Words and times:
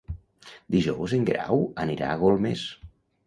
Dijous 0.75 1.13
en 1.17 1.27
Guerau 1.27 1.61
anirà 1.85 2.09
a 2.13 2.17
Golmés. 2.25 2.65